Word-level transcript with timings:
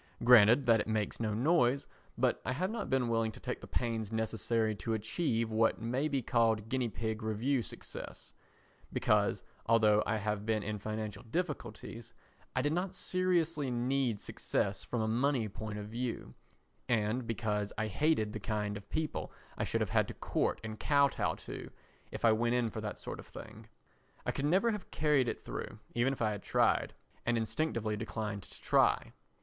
Granted 0.23 0.65
that 0.65 0.79
it 0.79 0.87
makes 0.87 1.19
no 1.19 1.35
noise, 1.35 1.85
but 2.17 2.41
I 2.43 2.53
have 2.53 2.71
not 2.71 2.89
been 2.89 3.07
willing 3.07 3.31
to 3.33 3.39
take 3.39 3.61
the 3.61 3.67
pains 3.67 4.11
necessary 4.11 4.73
to 4.77 4.95
achieve 4.95 5.51
what 5.51 5.79
may 5.79 6.07
be 6.07 6.23
called 6.23 6.69
guinea 6.69 6.89
pig 6.89 7.21
review 7.21 7.61
success, 7.61 8.33
because, 8.91 9.43
although 9.67 10.01
I 10.07 10.17
have 10.17 10.43
been 10.43 10.63
in 10.63 10.79
financial 10.79 11.21
difficulties, 11.21 12.15
I 12.55 12.63
did 12.63 12.73
not 12.73 12.95
seriously 12.95 13.69
need 13.69 14.19
success 14.19 14.83
from 14.83 15.01
a 15.01 15.07
money 15.07 15.47
point 15.47 15.77
of 15.77 15.89
view, 15.89 16.33
and 16.89 17.27
because 17.27 17.71
I 17.77 17.85
hated 17.85 18.33
the 18.33 18.39
kind 18.39 18.77
of 18.77 18.89
people 18.89 19.31
I 19.55 19.65
should 19.65 19.81
have 19.81 19.91
had 19.91 20.07
to 20.07 20.15
court 20.15 20.59
and 20.63 20.79
kow 20.79 21.09
tow 21.09 21.35
to 21.35 21.69
if 22.09 22.25
I 22.25 22.31
went 22.31 22.55
in 22.55 22.71
for 22.71 22.81
that 22.81 22.97
sort 22.97 23.19
of 23.19 23.27
thing. 23.27 23.67
I 24.25 24.31
could 24.31 24.45
never 24.45 24.71
have 24.71 24.89
carried 24.89 25.27
it 25.27 25.45
through, 25.45 25.77
even 25.93 26.11
if 26.11 26.23
I 26.23 26.31
had 26.31 26.41
tried, 26.41 26.95
and 27.23 27.37
instinctively 27.37 27.95
declined 27.95 28.41
to 28.41 28.61
try. 28.63 29.13